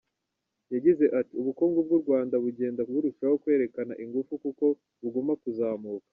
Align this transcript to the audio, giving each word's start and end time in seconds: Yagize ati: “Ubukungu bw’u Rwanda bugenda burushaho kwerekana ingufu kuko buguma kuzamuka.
Yagize 0.73 1.05
ati: 1.19 1.33
“Ubukungu 1.41 1.79
bw’u 1.85 1.99
Rwanda 2.03 2.35
bugenda 2.43 2.81
burushaho 2.89 3.35
kwerekana 3.41 3.93
ingufu 4.03 4.33
kuko 4.43 4.63
buguma 5.01 5.33
kuzamuka. 5.43 6.07